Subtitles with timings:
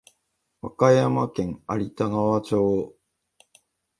[0.63, 2.97] 和歌山県有田川町